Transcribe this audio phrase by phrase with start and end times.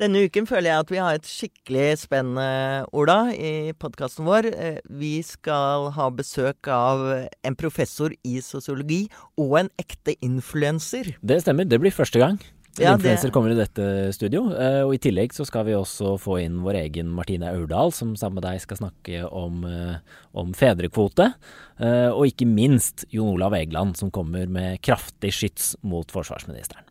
[0.00, 4.46] Denne uken føler jeg at vi har et skikkelig spennende, Ola, i podkasten vår.
[4.48, 7.02] Eh, vi skal ha besøk av
[7.44, 9.02] en professor i sosiologi
[9.36, 11.12] og en ekte influenser.
[11.20, 11.68] Det stemmer.
[11.68, 12.40] Det blir første gang.
[12.78, 14.54] Ja, influenser det- kommer i dette studio.
[14.56, 18.16] eh, Og i tillegg så skal vi også få inn vår egen Martine Aurdal, som
[18.16, 19.96] sammen med deg skal snakke om, eh,
[20.34, 21.34] om fedrekvote.
[21.78, 26.84] Og ikke minst Jon Olav Egeland, som kommer med kraftig skyts mot forsvarsministeren.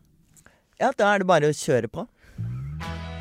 [0.79, 2.07] Ja, da er det bare å kjøre på.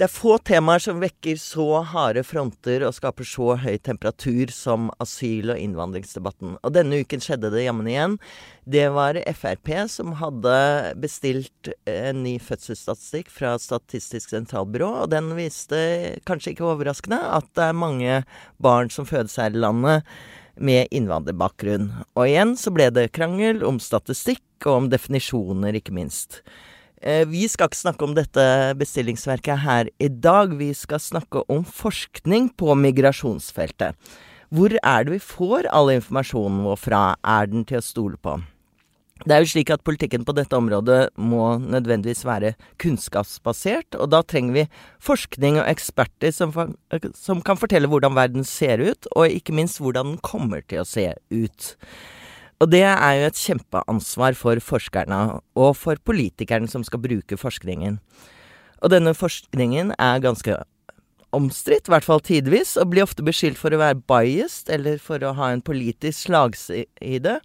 [0.00, 4.86] Det er få temaer som vekker så harde fronter og skaper så høy temperatur som
[4.96, 6.54] asyl- og innvandringsdebatten.
[6.64, 8.14] Og denne uken skjedde det jammen igjen.
[8.64, 10.54] Det var Frp som hadde
[11.02, 15.82] bestilt en ny fødselsstatistikk fra Statistisk sentralbyrå, og den viste,
[16.24, 18.16] kanskje ikke overraskende, at det er mange
[18.56, 20.08] barn som fødes her i landet
[20.56, 21.90] med innvandrerbakgrunn.
[22.16, 26.40] Og igjen så ble det krangel om statistikk og om definisjoner, ikke minst.
[27.00, 28.44] Eh, Vi skal ikke snakke om dette
[28.76, 30.52] bestillingsverket her i dag.
[30.52, 33.96] Vi skal snakke om forskning på migrasjonsfeltet.
[34.50, 37.02] Hvor er det vi får all informasjonen vår fra?
[37.24, 38.36] Er den til å stole på?
[39.20, 44.22] Det er jo slik at politikken på dette området må nødvendigvis være kunnskapsbasert, og da
[44.24, 44.64] trenger vi
[45.04, 46.54] forskning og eksperter som,
[47.14, 50.88] som kan fortelle hvordan verden ser ut, og ikke minst hvordan den kommer til å
[50.88, 51.74] se ut.
[52.60, 55.20] Og det er jo et kjempeansvar for forskerne
[55.56, 57.96] og for politikerne som skal bruke forskningen.
[58.84, 60.58] Og denne forskningen er ganske
[61.36, 65.22] omstridt, i hvert fall tidvis, og blir ofte beskyldt for å være biased, eller for
[65.24, 67.38] å ha en politisk slagside.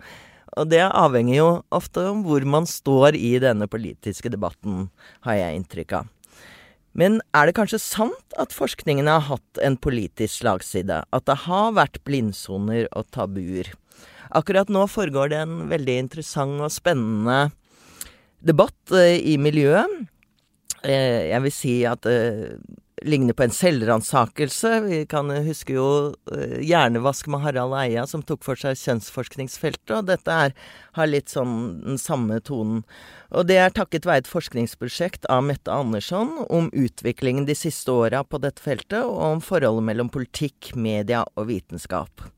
[0.55, 4.89] Og det avhenger jo ofte om hvor man står i denne politiske debatten,
[5.27, 6.11] har jeg inntrykk av.
[6.95, 11.01] Men er det kanskje sant at forskningen har hatt en politisk slagside?
[11.11, 13.73] At det har vært blindsoner og tabuer?
[14.31, 17.49] Akkurat nå foregår det en veldig interessant og spennende
[18.45, 20.07] debatt eh, i miljøet.
[20.85, 22.59] Eh, jeg vil si at det
[23.05, 24.71] ligner på en selvransakelse.
[24.85, 25.87] Vi kan huske jo
[26.33, 30.55] eh, Hjernevask med Harald Eia, som tok for seg kjønnsforskningsfeltet, og dette er,
[30.97, 32.83] har litt sånn den samme tonen.
[33.35, 38.23] Og det er takket være et forskningsprosjekt av Mette Andersson om utviklingen de siste åra
[38.23, 42.29] på dette feltet, og om forholdet mellom politikk, media og vitenskap.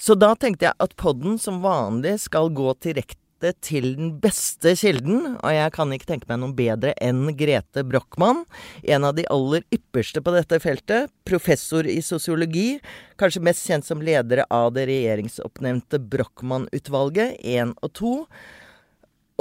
[0.00, 5.36] Så da tenkte jeg at podden som vanlig skal gå direkte til den beste kilden,
[5.40, 8.42] og jeg kan ikke tenke meg noen bedre enn Grete Brochmann,
[8.80, 12.78] en av de aller ypperste på dette feltet, professor i sosiologi,
[13.20, 18.16] kanskje mest kjent som leder av det regjeringsoppnevnte Brochmann-utvalget 1 og 2.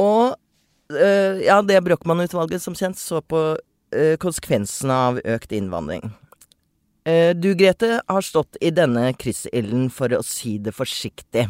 [0.03, 0.23] Og
[0.95, 6.11] øh, ja, det Brochmann-utvalget som kjent så på øh, konsekvensene av økt innvandring.
[7.05, 11.47] Eh, Du, Grete, har stått i denne kryssilden, for å si det forsiktig.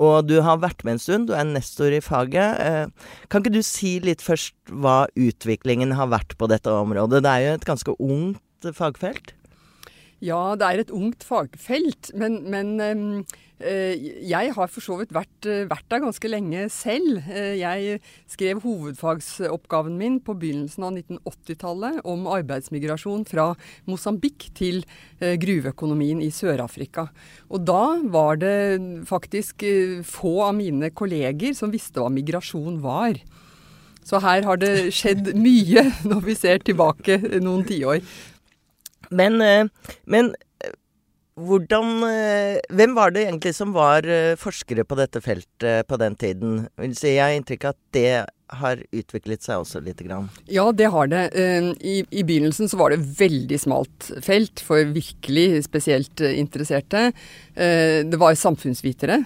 [0.00, 2.60] Og du har vært med en stund, du er nestor i faget.
[2.60, 2.86] Eh,
[3.28, 7.22] Kan ikke du si litt først hva utviklingen har vært på dette området?
[7.22, 9.34] Det er jo et ganske ungt fagfelt.
[10.20, 13.04] Ja, det er et ungt fagfelt, men, men ehm,
[13.56, 13.96] eh,
[14.28, 17.22] jeg har for så vidt vært, eh, vært der ganske lenge selv.
[17.32, 23.54] Eh, jeg skrev hovedfagsoppgaven min på begynnelsen av 1980-tallet om arbeidsmigrasjon fra
[23.88, 24.84] Mosambik til
[25.20, 27.08] gruveøkonomien i Sør-Afrika.
[27.48, 28.54] Og da var det
[29.08, 29.64] faktisk
[30.04, 33.16] få av mine kolleger som visste hva migrasjon var.
[34.04, 38.00] Så her har det skjedd mye når vi ser tilbake noen tiår.
[39.10, 39.66] Men, eh,
[40.06, 40.74] men eh,
[41.40, 44.06] hvordan eh, Hvem var det egentlig som var
[44.40, 46.68] forskere på dette feltet på den tiden?
[46.78, 48.12] Jeg har inntrykk av at det
[48.58, 50.28] har utviklet seg også lite grann.
[50.50, 51.22] Ja, det har det.
[51.38, 57.10] Eh, I, I begynnelsen så var det veldig smalt felt for virkelig spesielt eh, interesserte.
[57.54, 59.18] Eh, Det var samfunnsvitere,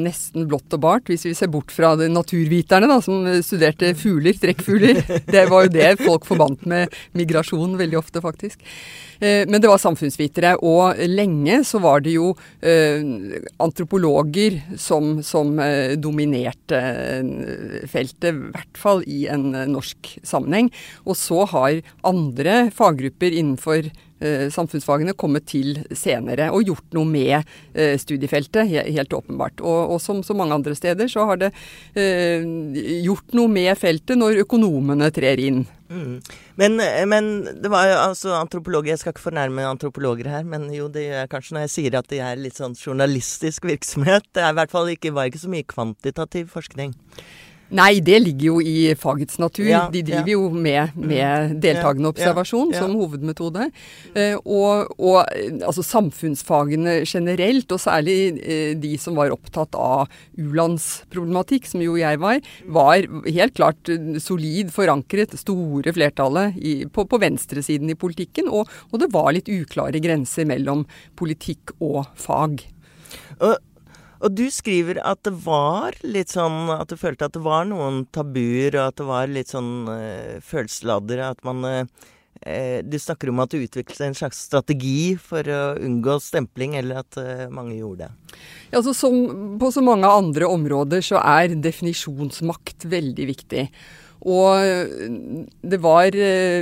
[0.00, 5.02] nesten blått og bart, hvis vi ser bort fra naturviterne da, som studerte fugler, trekkfugler.
[5.34, 8.62] Det var jo det folk forbandt med migrasjon veldig ofte, faktisk.
[9.20, 12.30] Men det var samfunnsvitere, og lenge så var det jo
[13.60, 15.52] antropologer som, som
[16.00, 16.80] dominerte
[17.92, 20.70] feltet, hvert fall i en eh, norsk sammenheng.
[21.06, 23.90] Og så har andre faggrupper innenfor
[24.20, 27.36] eh, samfunnsfagene kommet til senere og gjort noe med
[27.74, 29.62] eh, studiefeltet, helt åpenbart.
[29.64, 31.52] Og, og som så mange andre steder så har det
[31.98, 32.46] eh,
[33.04, 35.64] gjort noe med feltet når økonomene trer inn.
[35.90, 36.20] Mm.
[36.60, 36.76] Men,
[37.10, 37.28] men
[37.58, 41.16] det var jo altså antropologer Jeg skal ikke fornærme antropologer her, men jo, det gjør
[41.24, 44.28] jeg kanskje når jeg sier at det er litt sånn journalistisk virksomhet.
[44.30, 46.94] Det er i hvert fall ikke, var ikke så mye kvantitativ forskning.
[47.70, 49.68] Nei, det ligger jo i fagets natur.
[49.68, 50.36] Ja, De driver ja.
[50.36, 52.80] jo med, med deltakende Ja, ja, observasjon ja.
[52.82, 53.68] som hovedmetode.
[54.14, 60.10] Eh, og, og eh, altså samfunnsfagene generelt, og særlig eh, de som var opptatt av
[60.40, 67.06] u-landsproblematikk, som jo jeg var, var helt klart eh, solid forankret, store flertallet i, på,
[67.06, 68.50] på venstresiden i politikken.
[68.50, 70.86] Og, og det var litt uklare grenser mellom
[71.18, 72.64] politikk og fag.
[73.40, 73.58] Og,
[74.20, 78.04] og du skriver at det var litt sånn At du følte at det var noen
[78.12, 81.22] tabuer, og at det var litt sånn uh, følelsesladder.
[81.30, 86.18] At man eh, Du snakker om at du utviklet en slags strategi for å unngå
[86.24, 88.36] stempling, eller at eh, mange gjorde det.
[88.70, 93.66] Ja, altså som på så mange andre områder så er definisjonsmakt veldig viktig.
[94.20, 96.12] Og det var,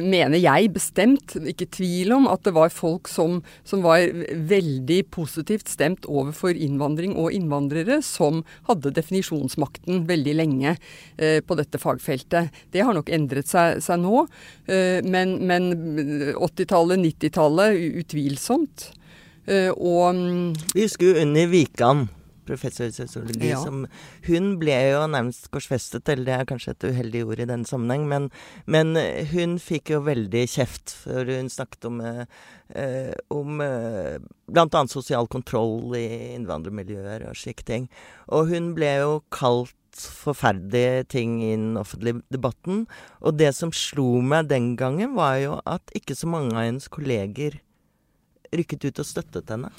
[0.04, 4.04] mener jeg bestemt, ikke tvil om, at det var folk som, som var
[4.48, 10.74] veldig positivt stemt overfor innvandring og innvandrere, som hadde definisjonsmakten veldig lenge
[11.16, 12.52] eh, på dette fagfeltet.
[12.74, 14.24] Det har nok endret seg, seg nå,
[14.70, 15.70] eh, men, men
[16.34, 18.90] 80-tallet, 90-tallet, utvilsomt.
[19.48, 22.08] Eh, og mm, Vi husker jo Unni Wikan,
[22.48, 23.62] professor i sosiologi, Ja.
[23.62, 23.86] som
[24.26, 28.08] Hun ble jo nærmest korsfestet, eller det er kanskje et uheldig ord i den sammenheng,
[28.08, 28.30] men,
[28.66, 28.96] men
[29.32, 32.24] hun fikk jo veldig kjeft, for hun snakket om eh,
[32.74, 34.18] eh, om eh,
[34.48, 34.84] bl.a.
[34.90, 37.88] sosial kontroll i innvandrermiljøer og slike ting.
[38.32, 42.86] Og hun ble jo kalt forferdelige ting i den offentlige debatten.
[43.20, 46.90] Og det som slo meg den gangen, var jo at ikke så mange av hennes
[46.92, 47.60] kolleger
[48.54, 49.72] rykket ut og støttet henne.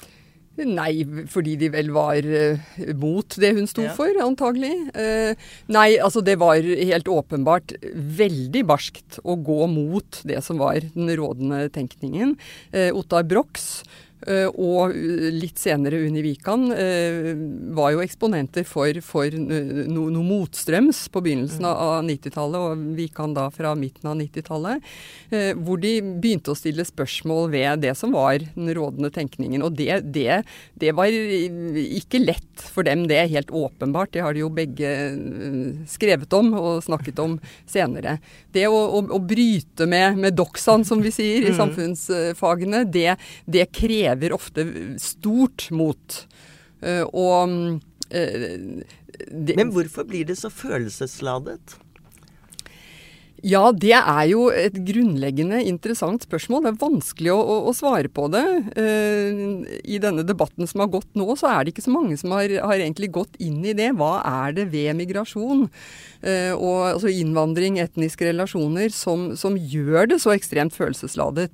[0.58, 2.58] Nei, fordi de vel var eh,
[2.98, 3.94] mot det hun sto Ja.
[3.96, 4.72] for, antagelig.
[4.98, 5.34] Eh,
[5.72, 11.08] nei, altså det var helt åpenbart veldig barskt å gå mot det som var den
[11.16, 12.36] rådende tenkningen.
[12.72, 13.84] Eh, Ottar Brox
[14.28, 17.30] og eh, litt senere Unni Wikan eh,
[17.72, 23.32] var jo eksponenter for, for noe no, motstrøms på begynnelsen av, av 90-tallet, og Wikan
[23.36, 24.84] da fra midten av 90-tallet.
[25.32, 29.64] Eh, hvor de begynte å stille spørsmål ved det som var den rådende tenkningen.
[29.64, 30.42] Og det, det,
[30.80, 34.12] det var ikke lett for dem, det er helt åpenbart.
[34.12, 38.18] Det har de jo begge eh, skrevet om og snakket om senere.
[38.52, 43.16] Det å, å, å bryte med, med doxaen, som vi sier i samfunnsfagene, det,
[43.48, 44.66] det krever ofte
[45.02, 46.22] stort mot.
[46.80, 47.80] Eh, og
[48.10, 48.82] eh,
[49.30, 51.78] det, Men hvorfor blir det så følelsesladet?
[53.40, 56.66] Ja, det er jo et grunnleggende interessant spørsmål.
[56.66, 58.44] Det er vanskelig å, å, å svare på det.
[58.76, 59.40] Eh,
[59.80, 62.52] I denne debatten som har gått nå, så er det ikke så mange som har,
[62.60, 63.94] har egentlig gått inn i det.
[63.96, 65.70] Hva er det ved migrasjon
[66.20, 71.48] og altså innvandring, etniske relasjoner, som, som gjør det så ekstremt følelsesladet?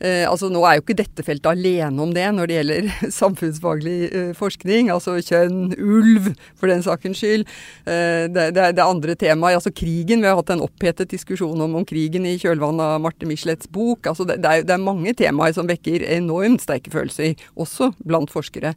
[0.00, 2.88] Eh, altså Nå er jo ikke dette feltet alene om det når det gjelder
[3.20, 4.90] samfunnsfaglig eh, forskning.
[4.92, 7.46] Altså kjønn, ulv, for den sakens skyld.
[7.84, 10.24] Eh, det, det, det andre temaet, Altså krigen.
[10.24, 14.08] Vi har hatt en opphetet diskusjon om, om krigen i kjølvannet av Marte Michelets bok.
[14.08, 18.32] Altså det, det, er, det er mange temaer som vekker enormt sterke følelser, også blant
[18.32, 18.74] forskere.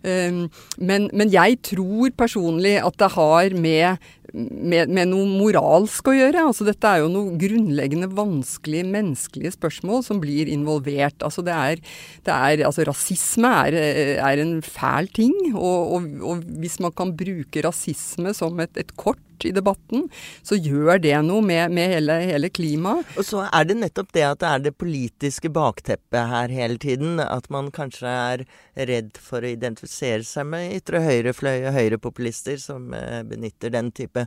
[0.00, 6.44] Men, men jeg tror personlig at det har med, med, med noe moralsk å gjøre.
[6.50, 11.18] Altså dette er jo noe grunnleggende vanskelige menneskelige spørsmål som blir involvert.
[11.26, 11.82] Altså det er,
[12.26, 13.78] det er altså rasisme er,
[14.20, 15.36] er en fæl ting.
[15.54, 20.06] Og, og, og hvis man kan bruke rasisme som et, et kort i debatten,
[20.46, 23.08] så gjør det noe med, med hele, hele klimaet.
[23.18, 27.20] Og så er det nettopp det at det er det politiske bakteppet her hele tiden.
[27.22, 28.46] At man kanskje er
[28.90, 34.26] redd for å identifisere seg med ytre høyrefløy og høyrepopulister som eh, benytter den type.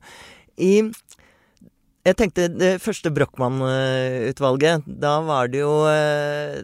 [0.57, 0.75] I
[2.03, 6.57] jeg tenkte det første Brochmann-utvalget, da var det jo eh,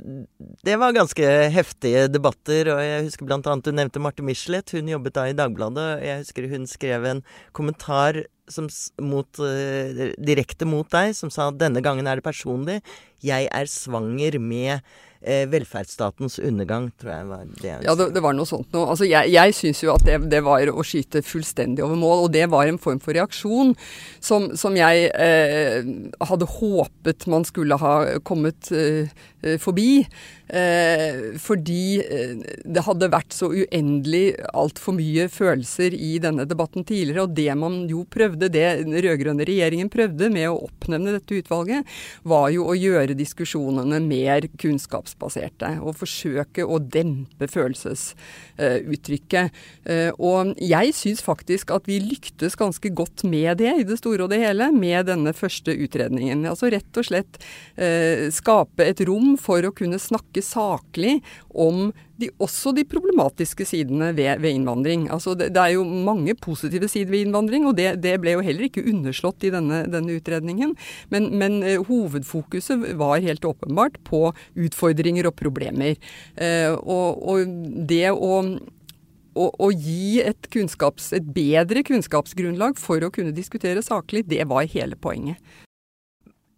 [0.67, 4.75] Det var ganske heftige debatter, og jeg husker blant annet du nevnte Marte Michelet.
[4.75, 7.23] Hun jobbet da i Dagbladet, og jeg husker hun skrev en
[7.55, 8.19] kommentar
[8.51, 8.67] som,
[8.99, 12.81] mot, eh, direkte mot deg, som sa denne gangen er det personlig.
[13.23, 14.83] Jeg er svanger med
[15.21, 18.87] eh, velferdsstatens undergang, tror jeg var det hun Ja, det, det var noe sånt noe.
[18.93, 22.33] Altså, jeg jeg syns jo at det, det var å skyte fullstendig over mål, og
[22.35, 23.75] det var en form for reaksjon
[24.23, 25.81] som, som jeg eh,
[26.31, 27.95] hadde håpet man skulle ha
[28.27, 29.11] kommet eh,
[29.61, 29.91] forbi.
[30.49, 32.31] Eh, fordi eh,
[32.65, 37.27] det hadde vært så uendelig altfor mye følelser i denne debatten tidligere.
[37.27, 41.85] Og det man jo prøvde, det den rød-grønne regjeringen prøvde med å oppnevne dette utvalget,
[42.25, 45.79] var jo å gjøre diskusjonene mer kunnskapsbaserte.
[45.83, 49.51] Og forsøke å dempe følelsesuttrykket.
[49.85, 54.23] Eh, og jeg syns faktisk at vi lyktes ganske godt med det i det store
[54.25, 56.47] og det hele, med denne første utredningen.
[56.49, 57.37] Altså rett og slett
[57.77, 63.65] eh, skape et rom rom for å kunne snakke saklig om de, også de problematiske
[63.65, 65.09] sidene ved, ved innvandring.
[65.09, 68.43] Altså det, det, er jo mange positive sider ved innvandring, og det, det ble jo
[68.43, 70.75] heller ikke underslått i denne, denne utredningen.
[71.09, 75.95] Men, men uh, hovedfokuset var helt åpenbart på utfordringer og problemer.
[76.35, 77.47] Eh, og, og,
[77.87, 78.41] det å,
[79.39, 84.99] å, gi et, kunnskaps, et bedre kunnskapsgrunnlag for å kunne diskutere saklig, det var hele
[84.99, 85.39] poenget.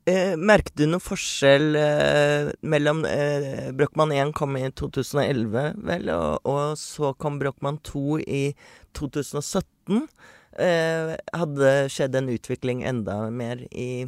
[0.10, 6.48] Eh, merket du noen forskjell eh, mellom eh, Brochmann 1 kom i 2011, vel, og,
[6.50, 8.42] og så kom Brochmann 2 i
[8.98, 10.08] 2017?
[10.58, 14.08] Eh, hadde skjedd en utvikling enda mer i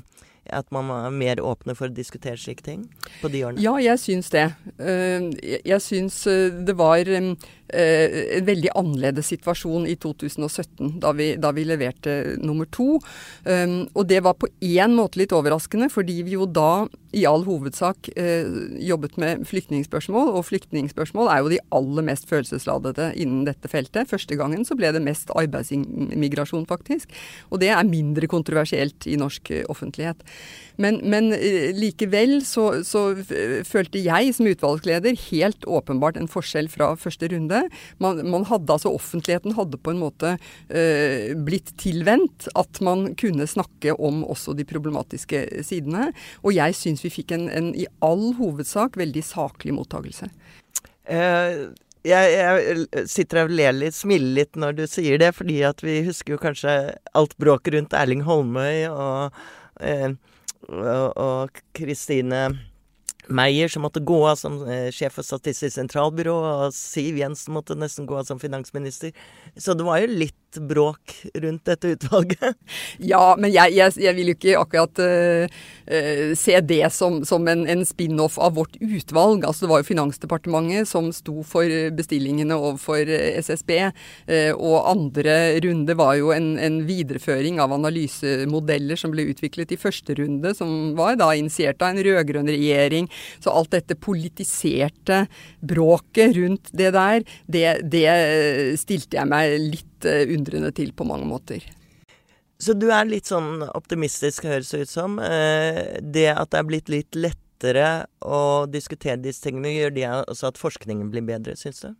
[0.52, 2.84] at man var mer åpne for å diskutere slike ting
[3.22, 3.64] på de årene?
[3.64, 4.46] Ja, jeg syns det.
[4.78, 5.30] Eh,
[5.64, 11.54] jeg syns eh, det var eh, en veldig annerledes situasjon i 2017, da vi, da
[11.56, 13.00] vi leverte nummer to.
[13.48, 18.10] Og det var på én måte litt overraskende, fordi vi jo da i all hovedsak
[18.18, 18.50] eh,
[18.82, 24.10] jobbet med flyktningspørsmål, og flyktningspørsmål er jo de aller mest følelsesladede innen dette feltet.
[24.10, 27.14] Første gangen så ble det mest arbeidsmigrasjon faktisk.
[27.54, 30.26] Og det er mindre kontroversielt i norsk eh, offentlighet.
[30.82, 33.04] Men, men eh, likevel så, så,
[33.68, 37.64] følte jeg som utvalgsleder helt åpenbart en forskjell fra første runde.
[38.04, 40.36] Man, man hadde altså Offentligheten hadde på en måte
[40.70, 46.12] øh, blitt tilvendt at man kunne snakke om også de problematiske sidene.
[46.42, 50.30] Og jeg syns vi fikk en, en, i all hovedsak veldig saklig mottakelse.
[51.10, 51.66] Eh,
[52.04, 56.02] jeg, jeg, sitter og ler litt, smiler litt når du sier det, fordi at vi
[56.08, 56.74] husker jo kanskje
[57.16, 59.38] alt bråket rundt Erling Holmøy og
[60.70, 62.46] og Kristine
[63.32, 67.78] Meyer, som måtte gå av som eh, sjef for Statistisk sentralbyrå, og Siv Jensen måtte
[67.80, 69.14] nesten gå av som finansminister.
[69.56, 72.54] Så det var jo litt bråk rundt dette utvalget.
[73.04, 75.54] Ja, men jeg, jeg, jeg vil jo ikke akkurat uh,
[75.90, 79.46] uh, se det som, som en, en spin-off av vårt utvalg.
[79.48, 83.10] Altså Det var jo Finansdepartementet som sto for bestillingene overfor
[83.44, 83.74] SSB.
[84.30, 89.80] Uh, og andre runde var jo en, en, videreføring av analysemodeller som ble utviklet i
[89.80, 93.10] første runde, som var da initiert av en rød-grønn regjering.
[93.44, 95.26] Så alt dette politiserte
[95.62, 98.08] bråket rundt det der, det, det
[98.82, 101.64] stilte jeg meg litt Eh, undrende til på mange måter.
[102.60, 105.18] Så du er litt sånn optimistisk, høres det ut som.
[105.20, 107.88] Eh, det at det er blitt litt lettere
[108.24, 111.92] å diskutere disse tingene, gjør det også at forskningen blir bedre, syns du?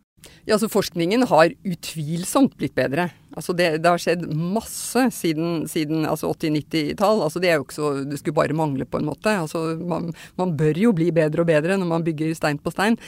[0.44, 3.10] Ja, altså Forskningen har utvilsomt blitt bedre.
[3.34, 7.22] Altså det, det har skjedd masse siden, siden altså 80-90-tall.
[7.24, 7.54] Altså det
[8.10, 9.30] Det skulle bare mangle, på en måte.
[9.30, 12.98] Altså man, man, bør jo bli bedre og bedre når man bygger stein på stein.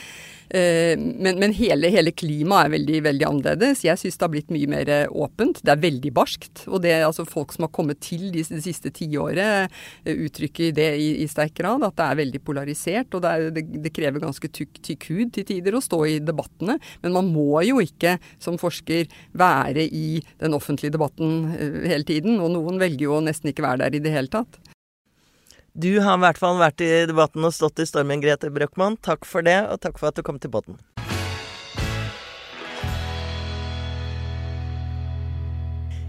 [0.49, 3.83] Eh, men, men hele, hele, klimaet er veldig, veldig annerledes.
[3.83, 5.61] Jeg syns det har blitt mye mer eh, åpent.
[5.63, 6.65] Det er veldig barskt.
[6.67, 9.71] Og det altså folk som har kommet til de, de siste tiåret,
[10.03, 11.87] eh, uttrykker det i, i, sterk grad.
[11.87, 13.15] At det er veldig polarisert.
[13.15, 16.19] Og det, er, det, det krever ganske tykk, tykk hud til tider å stå i
[16.23, 16.77] debattene.
[17.03, 21.53] Men man må jo ikke som forsker være i den offentlige debatten
[21.87, 22.41] hele tiden.
[22.43, 24.59] Og noen velger jo å nesten ikke være der i det hele tatt.
[25.77, 28.97] Du har i hvert fall vært i debatten og stått i stormen, Grete Brøchmann.
[29.05, 30.79] Takk for det, og takk for at du kom til båten.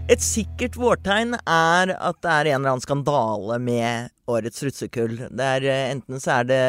[0.09, 5.19] Et sikkert vårtegn er at det er en eller annen skandale med årets russekull.
[5.29, 6.63] Er, eh, enten så er det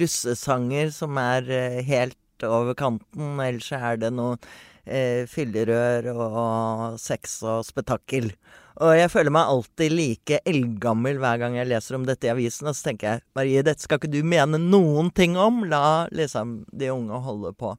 [0.00, 2.16] russesanger som er eh, helt
[2.48, 4.38] over kanten, Ellers er det noe
[4.86, 8.30] eh, fyllerør og sex og spetakkel.
[8.80, 12.70] Og jeg føler meg alltid like eldgammel hver gang jeg leser om dette i avisen.
[12.70, 15.64] Og så tenker jeg Marie, dette skal ikke du mene noen ting om.
[15.68, 17.74] La liksom de unge holde på.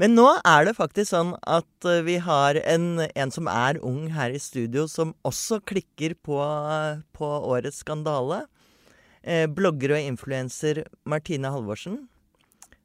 [0.00, 4.08] Men nå er det faktisk sånn at eh, vi har en, en som er ung
[4.14, 6.40] her i studio, som også klikker på,
[7.14, 8.46] på årets skandale.
[9.22, 12.00] Eh, blogger og influenser Martine Halvorsen.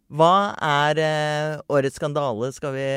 [0.08, 2.50] Hva er eh, årets skandale?
[2.56, 2.88] Skal vi,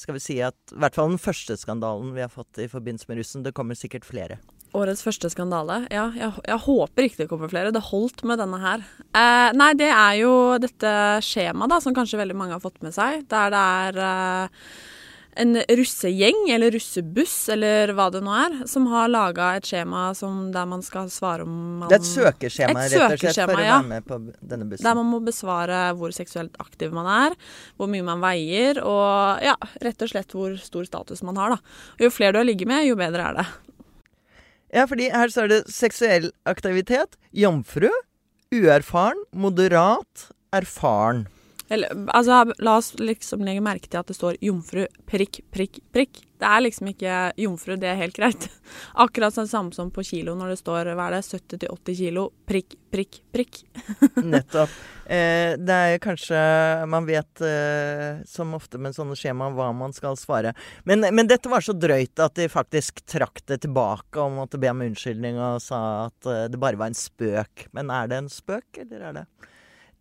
[0.00, 3.06] skal vi, si at I hvert fall den første skandalen vi har fått i forbindelse
[3.10, 3.44] med russen.
[3.46, 4.40] Det kommer sikkert flere.
[4.76, 5.84] Årets første skandale?
[5.94, 7.70] Ja, jeg, jeg håper ikke det kommer flere.
[7.74, 8.82] Det holdt med denne her.
[9.14, 10.92] Eh, nei, det er jo dette
[11.24, 13.22] skjemaet da, som kanskje veldig mange har fått med seg.
[13.30, 14.68] Der det er eh,
[15.36, 20.08] en russegjeng, eller russebuss, eller hva det nå er, som har laga et skjema
[20.54, 21.52] der man skal svare om
[21.82, 24.68] man, Det er et søkeskjema, et rett og slett, for å være med på denne
[24.70, 24.86] bussen?
[24.88, 27.36] Der man må besvare hvor seksuelt aktiv man er,
[27.76, 31.78] hvor mye man veier, og ja, rett og slett hvor stor status man har, da.
[31.98, 33.46] Og jo flere du har ligget med, jo bedre er det.
[34.74, 37.90] Ja, fordi her står det seksuell aktivitet, jomfru,
[38.54, 41.26] uerfaren, moderat, erfaren.
[41.68, 46.22] Eller, altså, la oss liksom legge merke til at det står jomfru prikk, prikk, prikk.
[46.36, 48.46] Det er liksom ikke jomfru, det er helt greit.
[49.04, 52.76] Akkurat det samme som på kilo når det står hva er det, 70-80 kilo prikk,
[52.92, 53.62] prikk, prikk.
[54.34, 54.74] Nettopp.
[55.06, 56.38] Eh, det er kanskje
[56.90, 60.52] Man vet eh, som ofte med sånne skjemaer hva man skal svare.
[60.84, 64.70] Men, men, dette var så drøyt at de faktisk trakk det tilbake og måtte be
[64.70, 67.66] om unnskyldning og sa at eh, det bare var en spøk.
[67.74, 69.26] Men er det en spøk, eller er det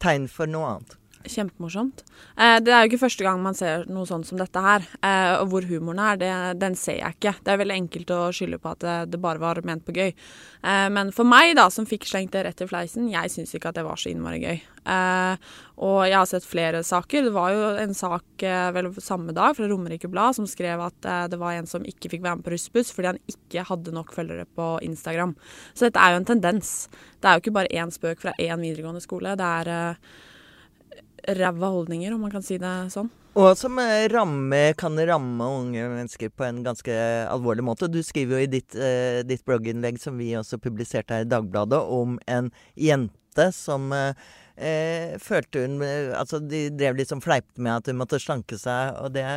[0.03, 0.98] tegn for noe annet?
[1.32, 2.03] Kjempemorsomt.
[2.38, 4.86] Eh, det er jo ikke første gang man ser noe sånt som dette her.
[5.01, 7.36] Eh, og hvor humoren er, det, den ser jeg ikke.
[7.41, 10.13] Det er veldig enkelt å skylde på at det, det bare var ment på gøy.
[10.13, 13.74] Eh, men for meg, da, som fikk slengt det rett i fleisen, jeg syns ikke
[13.74, 14.63] at det var så innmari gøy.
[14.86, 17.25] Eh, og jeg har sett flere saker.
[17.25, 21.10] Det var jo en sak eh, vel samme dag fra Romerike Blad som skrev at
[21.10, 23.96] eh, det var en som ikke fikk være med på russbuss fordi han ikke hadde
[23.96, 25.36] nok følgere på Instagram.
[25.74, 26.75] Så dette er jo en tendens.
[27.20, 29.36] Det er jo ikke bare én spøk fra én videregående skole.
[29.39, 30.00] Det er
[31.27, 33.12] ræva holdninger, om man kan si det sånn.
[33.36, 33.79] Og som
[34.13, 36.94] ramme, kan ramme unge mennesker på en ganske
[37.27, 37.91] alvorlig måte.
[37.91, 41.82] Du skriver jo i ditt, eh, ditt blogginnlegg, som vi også publiserte her i Dagbladet,
[41.84, 48.00] om en jente som eh, følte hun Altså, de drev liksom fleipte med at hun
[48.00, 49.27] måtte slanke seg, og det,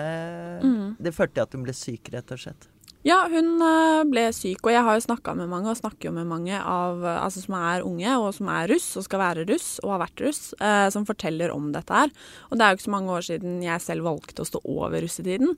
[0.63, 0.97] mm.
[1.03, 2.71] det førte til at hun ble syk, rett og slett.
[3.07, 6.15] Ja, hun eh, ble syk, og jeg har jo snakka med mange, og snakker jo
[6.17, 9.45] med mange av, eh, altså, som er unge, og som er russ, og skal være
[9.47, 12.11] russ, og har vært russ, eh, som forteller om dette her.
[12.51, 15.07] Og det er jo ikke så mange år siden jeg selv valgte å stå over
[15.07, 15.55] russetiden.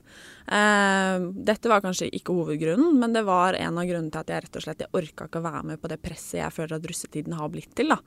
[0.53, 4.45] Eh, dette var kanskje ikke hovedgrunnen, men det var en av grunnene til at jeg
[4.45, 6.87] rett og slett jeg orka ikke å være med på det presset jeg føler at
[6.93, 7.89] russetiden har blitt til.
[7.89, 7.99] da.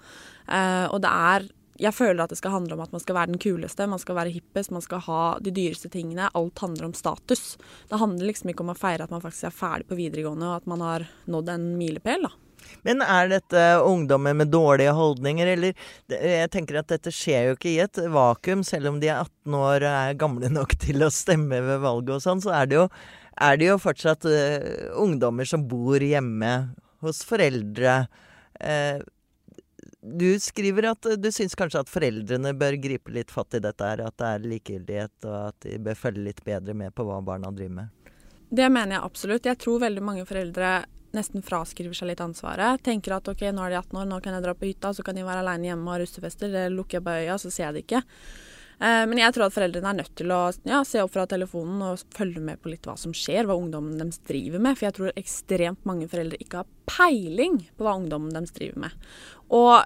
[0.47, 1.51] Eh, og det er
[1.81, 4.19] jeg føler at det skal handle om at man skal være den kuleste, man skal
[4.19, 6.31] være hippest, man skal ha de dyreste tingene.
[6.39, 7.57] Alt handler om status.
[7.91, 10.61] Det handler liksom ikke om å feire at man faktisk er ferdig på videregående og
[10.61, 12.35] at man har nådd en milepæl, da.
[12.85, 15.75] Men er dette ungdommer med dårlige holdninger, eller
[16.09, 18.65] Jeg tenker at dette skjer jo ikke i et vakuum.
[18.65, 22.17] Selv om de er 18 år og er gamle nok til å stemme ved valget
[22.19, 22.87] og sånn, så er det jo,
[23.49, 26.55] er det jo fortsatt uh, ungdommer som bor hjemme
[27.05, 28.05] hos foreldre.
[28.61, 29.03] Uh,
[30.05, 34.03] du skriver at du syns kanskje at foreldrene bør gripe litt fatt i dette her.
[34.05, 37.53] At det er likegyldighet, og at de bør følge litt bedre med på hva barna
[37.55, 38.11] driver med.
[38.55, 39.49] Det mener jeg absolutt.
[39.49, 40.75] Jeg tror veldig mange foreldre
[41.15, 42.83] nesten fraskriver seg litt ansvaret.
[42.85, 45.07] Tenker at ok, nå er de 18 år, nå kan jeg dra på hytta, så
[45.07, 46.53] kan de være aleine hjemme og ha russefester.
[46.53, 48.03] Det lukker jeg bare øya, så ser jeg det ikke.
[48.81, 51.83] Eh, men jeg tror at foreldrene er nødt til å ja, se opp fra telefonen
[51.87, 54.79] og følge med på litt hva som skjer, hva ungdommen deres driver med.
[54.79, 58.99] For jeg tror ekstremt mange foreldre ikke har peiling på hva ungdommen deres driver med.
[59.55, 59.77] Og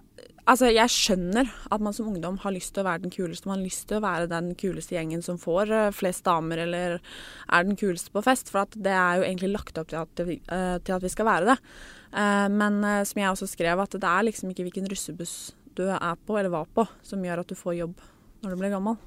[0.48, 3.50] altså, jeg skjønner at man som ungdom har lyst til å være den kuleste.
[3.50, 6.98] Man har lyst til å være den kuleste gjengen som får eh, flest damer, eller
[6.98, 8.52] er den kuleste på fest.
[8.54, 11.28] For det er jo egentlig lagt opp til at, vi, uh, til at vi skal
[11.28, 11.62] være det.
[12.08, 15.32] Men som jeg også skrev, at det er liksom ikke hvilken russebuss
[15.76, 17.98] du er på eller var på, som gjør at du får jobb
[18.42, 18.98] når du blir gammel.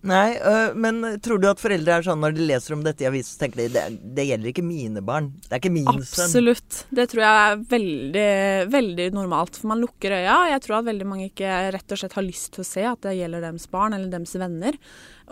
[0.00, 3.08] Nei, øh, men tror du at foreldre er sånn når de leser om dette i
[3.10, 3.82] avisen, så tenker de det,
[4.16, 5.28] det gjelder ikke mine barn.
[5.44, 6.14] Det er ikke min Absolutt.
[6.14, 6.30] sønn.
[6.30, 6.78] Absolutt.
[6.96, 8.30] Det tror jeg er veldig,
[8.72, 9.60] veldig normalt.
[9.60, 10.38] For man lukker øya.
[10.54, 13.02] Jeg tror at veldig mange ikke rett og slett har lyst til å se at
[13.04, 14.80] det gjelder deres barn eller deres venner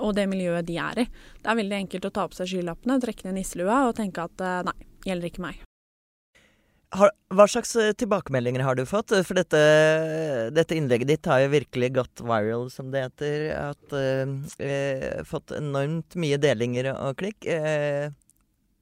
[0.05, 1.07] og det miljøet de er i.
[1.41, 4.45] Det er veldig enkelt å ta på seg skylappene, trekke ned nisselua og tenke at
[4.45, 4.77] øh, nei,
[5.09, 5.65] gjelder ikke meg.
[6.97, 9.13] Har, hva slags eh, tilbakemeldinger har du fått?
[9.29, 9.59] For dette,
[10.57, 13.45] dette, innlegget ditt har jo virkelig gått viral, som det heter.
[13.59, 17.45] At, eh, eh, fått enormt mye delinger og klikk.
[17.45, 18.09] Eh,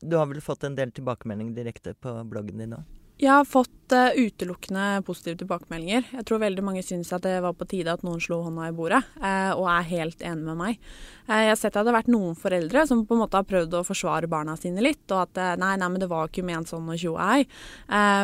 [0.00, 2.95] du har vel fått en del tilbakemeldinger direkte på bloggen din òg?
[3.16, 6.04] Jeg har fått uh, utelukkende positive tilbakemeldinger.
[6.18, 8.74] Jeg tror veldig mange syns at det var på tide at noen slo hånda i
[8.76, 10.82] bordet, uh, og er helt enig med meg.
[11.24, 13.48] Uh, jeg har sett at det har vært noen foreldre som på en måte har
[13.48, 16.68] prøvd å forsvare barna sine litt, og at nei, nei, men det var ikke ment
[16.68, 17.46] sånn og tjo ei.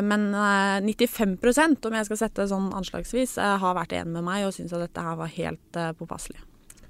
[0.05, 0.29] men
[0.85, 4.85] 95% om jeg skal sette sånn anslagsvis, har vært enig med meg og syns at
[4.85, 6.43] dette her var helt påpasselig.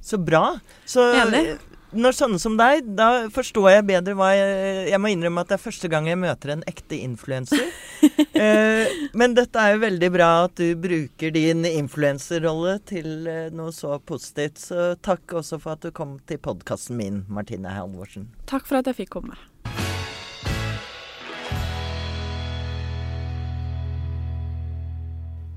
[0.03, 0.49] Så bra.
[0.89, 1.55] Så, Enig
[1.93, 5.57] når sånne som deg, da forstår jeg bedre hva jeg Jeg må innrømme at det
[5.59, 7.71] er første gang jeg møter en ekte influenser.
[8.45, 13.75] eh, men dette er jo veldig bra at du bruker din influenserrolle til eh, noe
[13.77, 14.61] så positivt.
[14.65, 18.31] Så takk også for at du kom til podkasten min, Martine Halvorsen.
[18.51, 19.39] Takk for at jeg fikk komme.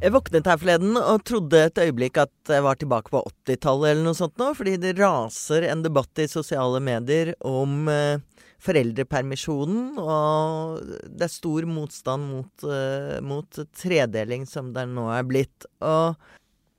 [0.03, 4.03] Jeg våknet her forleden og trodde et øyeblikk at jeg var tilbake på 80-tallet eller
[4.03, 8.19] noe sånt nå, fordi det raser en debatt i sosiale medier om eh,
[8.65, 15.69] foreldrepermisjonen, og det er stor motstand mot, eh, mot tredeling som det nå er blitt.
[15.79, 16.19] Og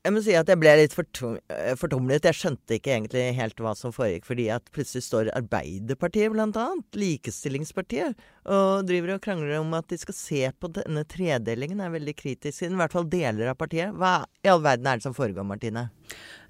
[0.07, 2.27] jeg må si at jeg ble litt eh, fortumlet.
[2.29, 6.87] Jeg skjønte ikke egentlig helt hva som foregikk, fordi at plutselig står Arbeiderpartiet, blant annet,
[7.01, 8.15] Likestillingspartiet,
[8.47, 12.63] og driver og krangler om at de skal se på denne tredelingen, er veldig kritisk,
[12.63, 13.95] i hvert fall deler av partiet.
[13.99, 15.89] Hva i all verden er det som foregår, Martine?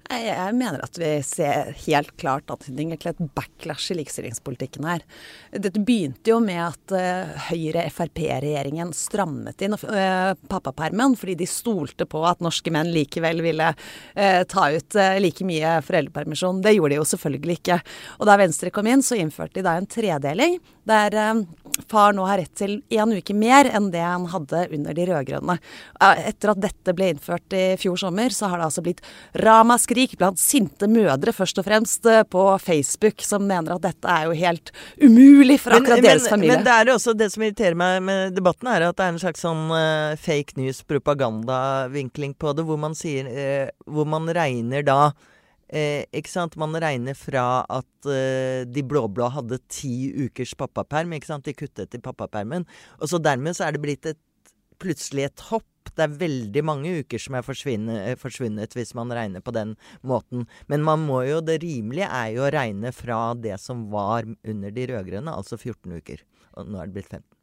[0.07, 5.03] Jeg mener at vi ser helt klart antydninger til et backlash i likestillingspolitikken her.
[5.51, 12.23] Dette begynte jo med at uh, Høyre-Frp-regjeringen strammet inn uh, pappapermen fordi de stolte på
[12.29, 16.63] at norske menn likevel ville uh, ta ut like mye foreldrepermisjon.
[16.63, 17.81] Det gjorde de jo selvfølgelig ikke.
[18.21, 21.19] Og da Venstre kom inn, så innførte de da en tredeling der
[21.89, 25.57] far nå har rett til én uke mer enn det han hadde under de rød-grønne.
[26.01, 29.03] Etter at dette ble innført i fjor sommer, så har det altså blitt
[29.37, 34.27] ramaskrik blant sinte mødre, først og fremst eh, på Facebook, som mener at dette er
[34.27, 36.57] jo helt umulig for akkurat men, deres men, familie.
[36.57, 39.15] Men det er jo også det som irriterer meg med debatten, er at det er
[39.15, 44.85] en slags sånn uh, fake news-propagandavinkling på det, hvor man sier uh, Hvor man regner
[44.85, 45.11] da
[45.67, 46.55] Eh, ikke sant?
[46.59, 51.15] Man regner fra at eh, de blå-blå hadde ti ukers pappaperm.
[51.15, 51.47] ikke sant?
[51.47, 52.67] De kuttet i pappapermen.
[53.01, 54.21] Og så dermed så er det blitt et,
[54.79, 55.67] plutselig et hopp.
[55.97, 59.75] Det er veldig mange uker som er forsvunnet, forsvunnet, hvis man regner på den
[60.05, 60.45] måten.
[60.71, 64.75] Men man må jo, det rimelige er jo å regne fra det som var under
[64.75, 66.23] de rød-grønne, altså 14 uker.
[66.59, 67.36] Og nå er det blitt 15.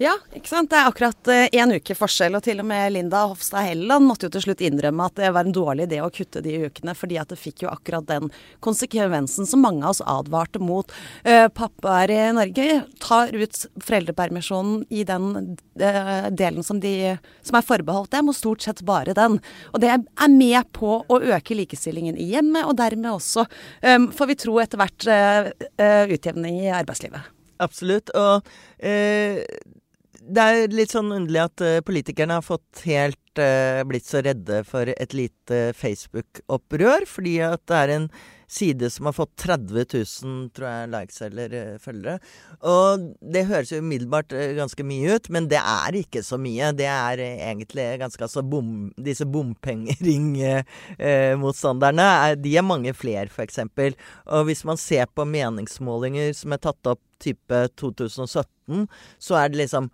[0.00, 0.70] Ja, ikke sant.
[0.72, 2.32] Det er akkurat én uh, uke forskjell.
[2.38, 5.44] Og til og med Linda Hofstad Helleland måtte jo til slutt innrømme at det var
[5.44, 8.30] en dårlig idé å kutte de ukene, fordi at det fikk jo akkurat den
[8.64, 10.88] konsekvensen som mange av oss advarte mot.
[11.26, 16.94] Uh, pappaer i Norge tar ut foreldrepermisjonen i den uh, delen som, de,
[17.44, 19.36] som, er forbeholdt dem, og stort sett bare den.
[19.74, 23.44] Og det er med på å øke likestillingen i hjemmet, og dermed også,
[24.16, 25.08] får vi tro, etter hvert
[26.16, 27.28] utjevning i arbeidslivet.
[27.60, 28.10] Absolutt.
[28.16, 29.44] Og eh,
[30.30, 34.64] det er litt sånn underlig at uh, politikerne har fått helt uh, blitt så redde
[34.68, 38.06] for et lite Facebook-opprør, fordi at det er en
[38.50, 42.18] side som har fått 30 000 tror jeg, likes eller uh, følgere.
[42.66, 43.00] Og
[43.34, 46.66] det høres jo umiddelbart ganske mye ut, men det er ikke så mye.
[46.78, 48.68] Det er egentlig ganske altså bom,
[49.00, 52.08] Disse bompengeringmotstanderne,
[52.42, 53.58] de er mange flere, f.eks.
[54.30, 58.88] Og hvis man ser på meningsmålinger som er tatt opp type 2017,
[59.20, 59.84] så er det liksom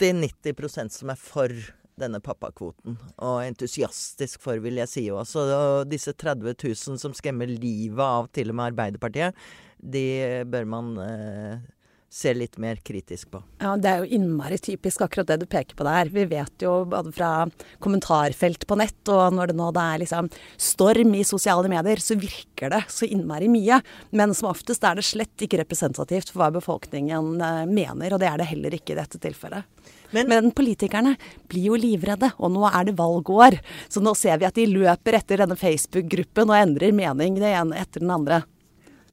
[0.00, 1.54] 80-90% som er for
[2.00, 2.96] denne pappakvoten.
[3.20, 5.44] Og entusiastisk for, vil jeg si også.
[5.56, 9.36] Og disse 30 000 som skremmer livet av til og med Arbeiderpartiet,
[9.80, 10.06] de
[10.48, 11.68] bør man eh,
[12.10, 13.42] se litt mer kritisk på.
[13.62, 16.10] Ja, Det er jo innmari typisk akkurat det du peker på der.
[16.10, 17.30] Vi vet jo både fra
[17.78, 22.18] kommentarfelt på nett og når det nå det er liksom storm i sosiale medier, så
[22.18, 23.78] virker det så innmari mye.
[24.10, 28.28] Men som oftest er det slett ikke representativt for hva befolkningen eh, mener, og det
[28.28, 29.68] er det heller ikke i dette tilfellet.
[30.10, 31.14] Men, Men, politikerne
[31.46, 33.60] blir jo livredde, og nå er det valgår.
[33.88, 37.78] Så nå ser vi at de løper etter denne Facebook-gruppen og endrer mening det ene
[37.78, 38.42] etter den andre.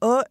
[0.02, 0.26] Og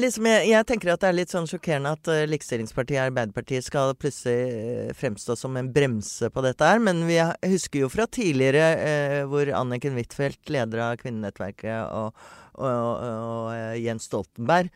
[0.00, 3.94] liksom, jeg, jeg, tenker at det er litt sånn sjokkerende at uh, Likestillingspartiet Arbeiderpartiet skal
[3.98, 6.80] plutselig uh, fremstå som en bremse på dette her.
[6.82, 7.18] Men vi
[7.52, 13.04] husker jo fra tidligere uh, hvor Anniken Huitfeldt, leder av Kvinnenettverket, og, og, og,
[13.52, 14.72] og Jens Stoltenberg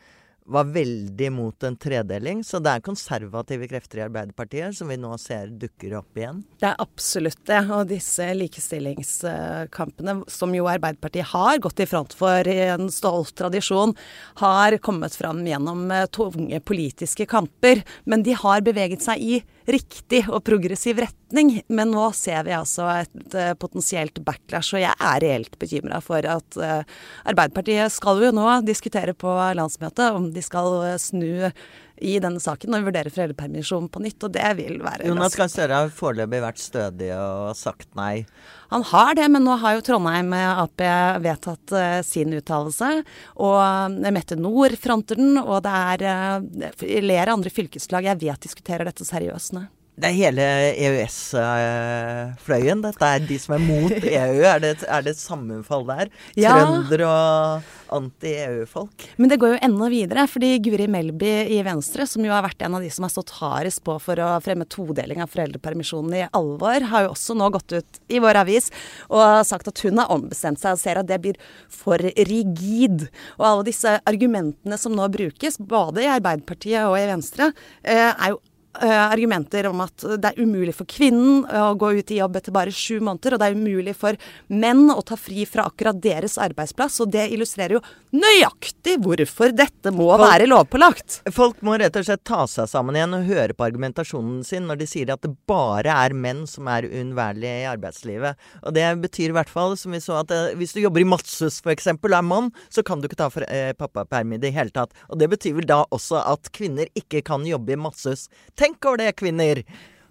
[0.47, 2.43] var veldig mot en tredeling.
[2.43, 6.43] Så det er konservative krefter i Arbeiderpartiet som vi nå ser dukker opp igjen.
[6.61, 7.59] Det er absolutt det.
[7.67, 13.95] Og disse likestillingskampene, som jo Arbeiderpartiet har gått i front for i en stolt tradisjon,
[14.41, 17.83] har kommet fram gjennom eh, tunge politiske kamper.
[18.05, 21.57] Men de har beveget seg i riktig og progressiv retning.
[21.67, 26.23] Men nå ser vi altså et uh, potensielt backlash, og jeg er reelt bekymra for
[26.23, 26.81] at uh,
[27.27, 31.51] Arbeiderpartiet skal jo nå diskutere på landsmøtet om de skal uh, snu
[31.97, 35.49] i denne saken når vi vurderer foreldrepermisjon på nytt, og det vil være Jonas Gahr
[35.51, 38.25] Støre har foreløpig vært stødig og sagt nei.
[38.73, 40.83] Han har det, men nå har jo Trondheim Ap
[41.23, 42.89] vedtatt uh, sin uttalelse.
[43.39, 48.83] Og Mette Nord fronter den, og det er uh, flere andre fylkeslag jeg vet diskuterer
[48.89, 49.61] dette seriøst nå.
[49.97, 50.43] Det er hele
[50.77, 52.83] EØS-fløyen.
[52.83, 54.43] Dette er de som er mot EU.
[54.45, 56.11] Er det, er det et sammenfall der?
[56.37, 56.53] Ja.
[56.53, 59.05] Trønder og anti-EU-folk?
[59.17, 60.27] Men det går jo enda videre.
[60.27, 63.35] fordi Guri Melby i Venstre, som jo har vært en av de som har stått
[63.39, 67.77] hardest på for å fremme todeling av foreldrepermisjonen i alvor, har jo også nå gått
[67.77, 68.69] ut i vår avis
[69.07, 71.39] og sagt at hun har ombestemt seg og ser at det blir
[71.71, 73.07] for rigid.
[73.37, 77.51] Og alle disse argumentene som nå brukes, både i Arbeiderpartiet og i Venstre,
[77.83, 78.41] eh, er jo
[78.85, 82.73] argumenter om at det er umulig for kvinnen å gå ut i jobb etter bare
[82.73, 86.99] sju måneder, og det er umulig for menn å ta fri fra akkurat deres arbeidsplass.
[87.03, 87.83] Og det illustrerer jo
[88.15, 91.19] nøyaktig hvorfor dette må folk, være lovpålagt.
[91.35, 94.81] Folk må rett og slett ta seg sammen igjen og høre på argumentasjonen sin når
[94.81, 98.39] de sier at det bare er menn som er uunnværlige i arbeidslivet.
[98.63, 101.07] Og det betyr i hvert fall, som vi så, at uh, hvis du jobber i
[101.07, 101.89] Matshus f.eks.
[101.95, 104.95] og er mann, så kan du ikke ta uh, pappaperm i det hele tatt.
[105.11, 108.27] Og det betyr vel da også at kvinner ikke kan jobbe i Matshus.
[108.59, 109.61] Tenk Tenk over det, kvinner!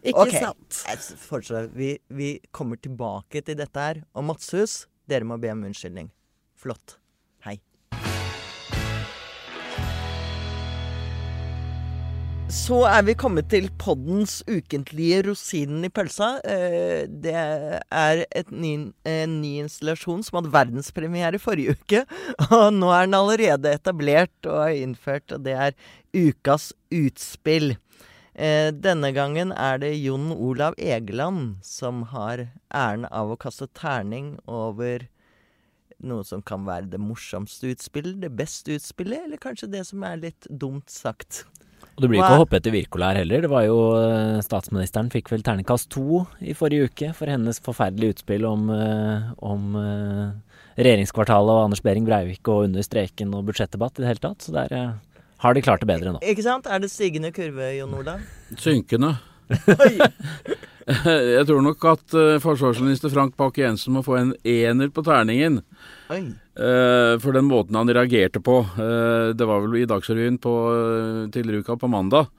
[0.00, 0.40] Ikke okay.
[0.40, 1.74] sant.
[1.76, 4.00] Vi, vi, kommer tilbake til dette her.
[4.16, 6.08] Og Matshus, Dere må be om unnskyldning.
[6.56, 6.94] Flott.
[7.44, 7.58] Hei.
[12.48, 16.32] Så er vi kommet til poddens ukentlige rosinen i pølsa.
[16.48, 18.24] Eh, det er
[18.56, 22.06] ny, en ny installasjon som hadde verdenspremiere forrige uke.
[22.48, 25.82] Og nå er den allerede etablert og innført, og det er
[26.16, 27.74] Ukas utspill.
[28.36, 34.34] Eh, denne gangen er det Jon Olav Egeland som har æren av å kaste terning
[34.44, 35.06] over
[36.04, 40.20] noe som kan være det morsomste utspillet, det beste utspillet, eller kanskje det som er
[40.20, 41.46] litt dumt sagt.
[41.96, 43.46] Og det blir ikke å hoppe etter Wirkola her heller.
[43.46, 48.18] Det var jo eh, Statsministeren fikk vel terningkast to i forrige uke for hennes forferdelige
[48.18, 49.80] utspill om, eh, om
[50.76, 54.44] regjeringskvartalet og Anders Behring Breivik og under streken og budsjettdebatt i det hele tatt.
[54.44, 54.92] Så det uh,
[55.42, 56.22] har de klart det bedre nå.
[56.24, 56.68] Ikke sant?
[56.70, 58.18] Er det stigende kurve, Jon Ola?
[58.60, 59.16] Synkende.
[61.34, 65.58] Jeg tror nok at uh, forsvarsminister Frank Bakke-Jensen må få en ener på terningen.
[66.06, 68.60] Uh, for den måten han reagerte på.
[68.78, 70.52] Uh, det var vel i Dagsrevyen på,
[71.34, 72.30] tidligere uka på mandag.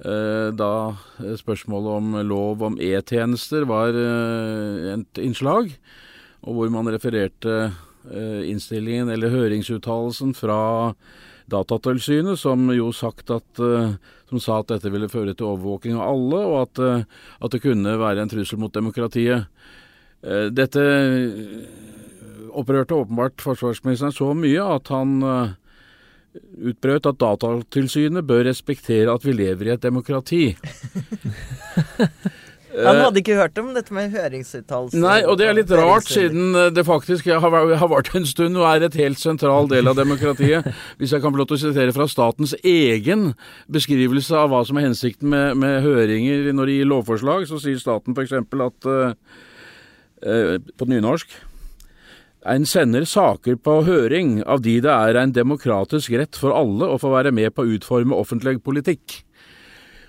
[0.00, 0.96] da
[1.36, 5.74] spørsmålet om lov om E-tjenester var et innslag.
[6.40, 7.74] Og hvor man refererte
[8.48, 10.94] innstillingen eller høringsuttalelsen fra
[11.50, 13.92] Datatilsynet, som jo sagt at, uh,
[14.30, 17.62] som sa at dette ville føre til overvåking av alle, og at, uh, at det
[17.64, 19.48] kunne være en trussel mot demokratiet.
[20.24, 20.84] Uh, dette
[22.50, 25.20] opprørte åpenbart forsvarsministeren så mye at han
[26.70, 30.44] utbrøt at Datatilsynet bør respektere at vi lever i et demokrati.
[32.70, 35.02] Han hadde ikke hørt om dette med høringsuttalelser?
[35.02, 38.58] Nei, og det er litt rart, siden eh, det faktisk har, har vært en stund
[38.60, 40.68] og er et helt sentral del av demokratiet.
[41.00, 43.32] Hvis jeg kan få lov til å sitere fra statens egen
[43.72, 47.80] beskrivelse av hva som er hensikten med, med høringer når det gir lovforslag, så sier
[47.82, 48.36] staten f.eks.
[48.38, 49.14] at uh,
[50.26, 51.38] uh, på nynorsk
[52.48, 56.96] en sender saker på høring av de det er en demokratisk rett for alle å
[57.00, 59.20] få være med på å utforme offentlig politikk.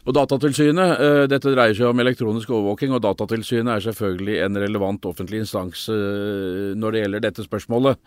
[0.01, 5.05] Og Datatilsynet, uh, Dette dreier seg om elektronisk overvåking, og Datatilsynet er selvfølgelig en relevant
[5.05, 7.99] offentlig instans uh, når det gjelder dette spørsmålet.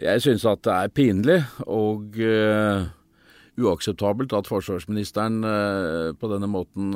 [0.00, 2.86] Jeg synes at det er pinlig og uh,
[3.56, 5.38] uakseptabelt at forsvarsministeren
[6.20, 6.90] på denne måten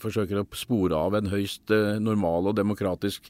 [0.00, 1.68] forsøker å spore av en høyst
[2.00, 3.28] normal og demokratisk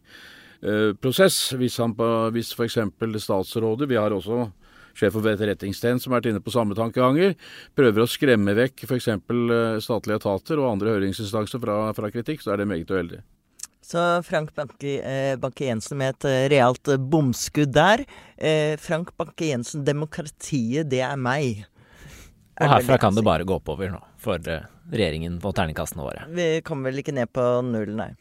[1.03, 1.49] prosess.
[1.59, 2.79] Hvis, han på, hvis f.eks.
[3.27, 4.45] statsrådet Vi har også
[4.95, 7.37] sjef for etterretningstjenesten som har vært inne på samme tankeganger,
[7.77, 9.13] prøver å skremme vekk f.eks.
[9.15, 13.25] Eh, statlige etater og andre høringsinstanser fra, fra kritikk, så er det meget uheldig.
[13.85, 18.07] Så Frank Banke-Jensen med et eh, realt eh, bomskudd der.
[18.37, 21.67] Eh, Frank Banke-Jensen, demokratiet, det er meg.
[22.55, 26.25] Og herfra kan det bare gå oppover nå, for regjeringen og terningkastene våre.
[26.33, 28.13] Vi kommer vel ikke ned på null, nei.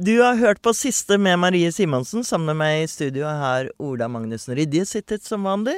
[0.00, 2.22] Du har hørt på siste med Marie Simonsen.
[2.24, 5.74] Sammen med meg i studio har Ola Magnussen Rydje sittet som vanlig.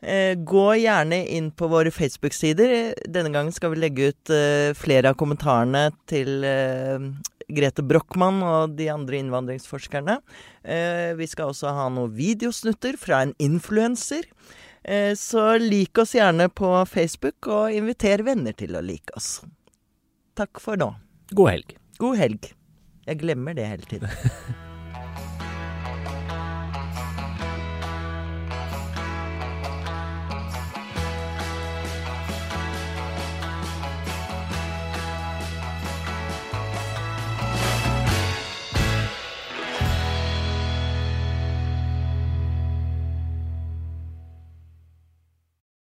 [0.00, 2.94] Eh, gå gjerne inn på våre Facebook-sider.
[3.04, 7.10] Denne gangen skal vi legge ut eh, flere av kommentarene til eh,
[7.52, 10.16] Grete Brochmann og de andre innvandringsforskerne.
[11.20, 14.28] Vi skal også ha noen videosnutter fra en influenser.
[15.16, 19.40] Så lik oss gjerne på Facebook, og inviter venner til å like oss.
[20.36, 20.92] Takk for nå.
[21.32, 21.74] God helg.
[22.00, 22.52] God helg.
[23.08, 24.08] Jeg glemmer det hele tiden.